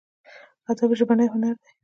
ادب 0.69 0.89
ژبنی 0.99 1.27
هنر 1.33 1.55
دی. 1.61 1.71